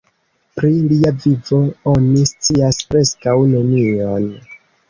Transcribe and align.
Pri 0.59 0.71
lia 0.91 1.11
vivo 1.25 1.59
oni 1.93 2.25
scias 2.31 2.81
preskaŭ 2.95 3.37
nenion. 3.55 4.27